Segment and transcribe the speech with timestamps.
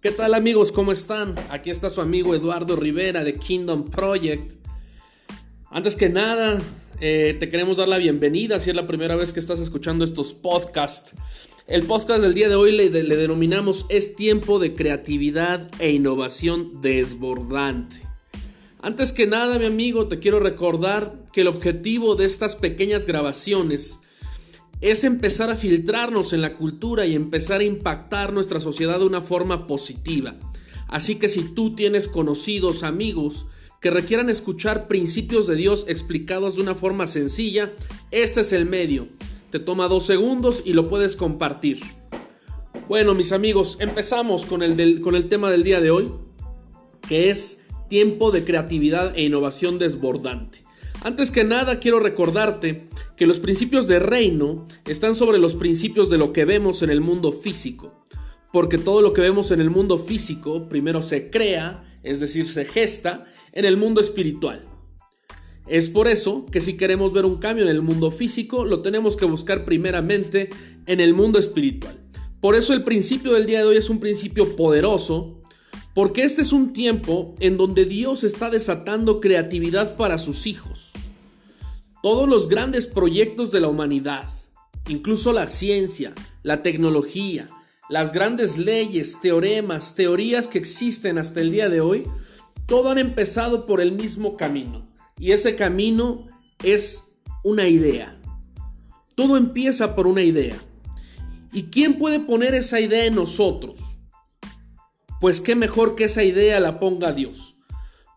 [0.00, 0.72] ¿Qué tal amigos?
[0.72, 1.34] ¿Cómo están?
[1.50, 4.54] Aquí está su amigo Eduardo Rivera de Kingdom Project.
[5.68, 6.58] Antes que nada,
[7.02, 10.32] eh, te queremos dar la bienvenida si es la primera vez que estás escuchando estos
[10.32, 11.12] podcasts.
[11.66, 16.80] El podcast del día de hoy le, le denominamos Es tiempo de creatividad e innovación
[16.80, 18.00] desbordante.
[18.80, 24.00] Antes que nada, mi amigo, te quiero recordar que el objetivo de estas pequeñas grabaciones
[24.80, 29.20] es empezar a filtrarnos en la cultura y empezar a impactar nuestra sociedad de una
[29.20, 30.36] forma positiva.
[30.88, 33.46] Así que si tú tienes conocidos, amigos,
[33.80, 37.72] que requieran escuchar principios de Dios explicados de una forma sencilla,
[38.10, 39.08] este es el medio.
[39.50, 41.80] Te toma dos segundos y lo puedes compartir.
[42.88, 46.12] Bueno, mis amigos, empezamos con el, con el tema del día de hoy,
[47.08, 50.64] que es tiempo de creatividad e innovación desbordante.
[51.02, 52.86] Antes que nada, quiero recordarte
[53.16, 57.00] que los principios de reino están sobre los principios de lo que vemos en el
[57.00, 58.04] mundo físico.
[58.52, 62.66] Porque todo lo que vemos en el mundo físico primero se crea, es decir, se
[62.66, 64.60] gesta, en el mundo espiritual.
[65.66, 69.16] Es por eso que si queremos ver un cambio en el mundo físico, lo tenemos
[69.16, 70.50] que buscar primeramente
[70.86, 71.96] en el mundo espiritual.
[72.40, 75.40] Por eso el principio del día de hoy es un principio poderoso,
[75.94, 80.92] porque este es un tiempo en donde Dios está desatando creatividad para sus hijos.
[82.02, 84.24] Todos los grandes proyectos de la humanidad,
[84.88, 87.46] incluso la ciencia, la tecnología,
[87.90, 92.06] las grandes leyes, teoremas, teorías que existen hasta el día de hoy,
[92.64, 94.88] todo han empezado por el mismo camino.
[95.18, 96.26] Y ese camino
[96.64, 97.12] es
[97.44, 98.18] una idea.
[99.14, 100.56] Todo empieza por una idea.
[101.52, 103.98] ¿Y quién puede poner esa idea en nosotros?
[105.20, 107.56] Pues qué mejor que esa idea la ponga Dios.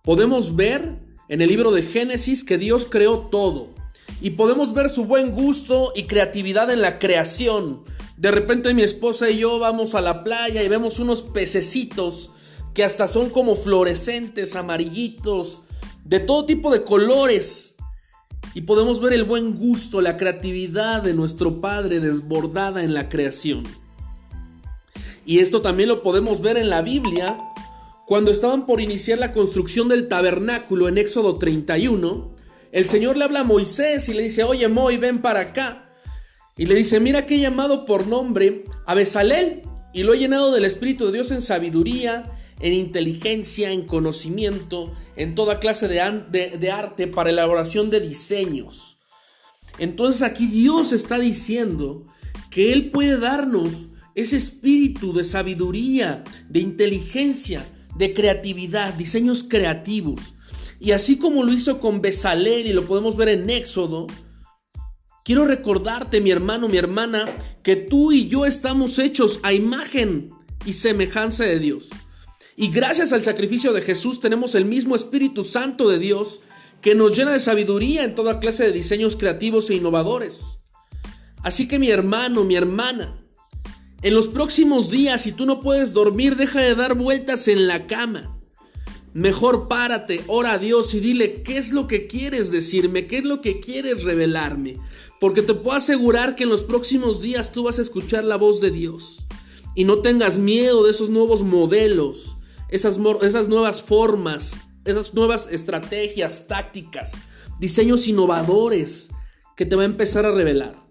[0.04, 3.73] Podemos ver en el libro de Génesis que Dios creó todo
[4.22, 7.84] y podemos ver su buen gusto y creatividad en la creación.
[8.18, 12.32] De repente mi esposa y yo vamos a la playa y vemos unos pececitos
[12.74, 15.62] que hasta son como fluorescentes, amarillitos,
[16.06, 17.76] de todo tipo de colores.
[18.56, 23.64] Y podemos ver el buen gusto, la creatividad de nuestro Padre desbordada en la creación.
[25.26, 27.38] Y esto también lo podemos ver en la Biblia,
[28.06, 32.32] cuando estaban por iniciar la construcción del tabernáculo en Éxodo 31
[32.74, 35.92] el Señor le habla a Moisés y le dice, oye Moy, ven para acá.
[36.58, 39.62] Y le dice, mira que he llamado por nombre a Besalel
[39.94, 45.36] y lo he llenado del Espíritu de Dios en sabiduría, en inteligencia, en conocimiento, en
[45.36, 48.98] toda clase de, de arte para elaboración de diseños.
[49.78, 52.04] Entonces aquí Dios está diciendo
[52.50, 57.64] que Él puede darnos ese espíritu de sabiduría, de inteligencia,
[57.96, 60.34] de creatividad, diseños creativos.
[60.84, 64.06] Y así como lo hizo con Besalel y lo podemos ver en Éxodo,
[65.24, 67.26] quiero recordarte, mi hermano, mi hermana,
[67.64, 70.32] que tú y yo estamos hechos a imagen
[70.66, 71.88] y semejanza de Dios.
[72.58, 76.42] Y gracias al sacrificio de Jesús tenemos el mismo Espíritu Santo de Dios
[76.82, 80.60] que nos llena de sabiduría en toda clase de diseños creativos e innovadores.
[81.44, 83.26] Así que mi hermano, mi hermana,
[84.02, 87.88] en los próximos días, si tú no puedes dormir, deja de dar vueltas en la
[87.88, 88.33] cama.
[89.14, 93.24] Mejor párate, ora a Dios y dile qué es lo que quieres decirme, qué es
[93.24, 94.78] lo que quieres revelarme.
[95.20, 98.60] Porque te puedo asegurar que en los próximos días tú vas a escuchar la voz
[98.60, 99.26] de Dios.
[99.76, 102.38] Y no tengas miedo de esos nuevos modelos,
[102.70, 107.14] esas, esas nuevas formas, esas nuevas estrategias, tácticas,
[107.60, 109.12] diseños innovadores
[109.56, 110.84] que te va a empezar a revelar.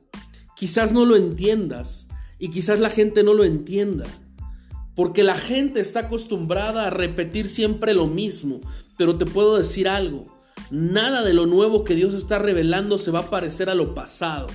[0.56, 2.06] Quizás no lo entiendas
[2.38, 4.06] y quizás la gente no lo entienda.
[4.94, 8.60] Porque la gente está acostumbrada a repetir siempre lo mismo.
[8.97, 10.26] Pero te puedo decir algo.
[10.70, 14.48] Nada de lo nuevo que Dios está revelando se va a parecer a lo pasado.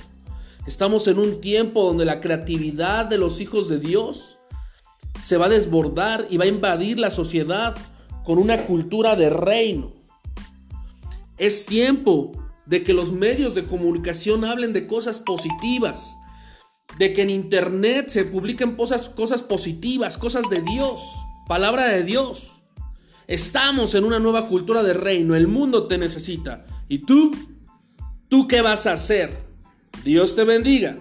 [0.68, 4.38] Estamos en un tiempo donde la creatividad de los hijos de Dios
[5.20, 7.76] se va a desbordar y va a invadir la sociedad
[8.24, 9.94] con una cultura de reino.
[11.38, 12.32] Es tiempo
[12.66, 16.16] de que los medios de comunicación hablen de cosas positivas,
[17.00, 21.02] de que en internet se publiquen cosas, cosas positivas, cosas de Dios,
[21.48, 22.62] palabra de Dios.
[23.28, 26.66] Estamos en una nueva cultura de reino, el mundo te necesita.
[26.88, 27.36] ¿Y tú?
[28.30, 29.32] ¿Tú qué vas a hacer?
[30.04, 30.98] Dios te bendiga.